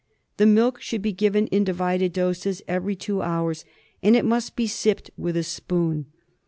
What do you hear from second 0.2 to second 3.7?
The milk should be given in divided doses every two hours,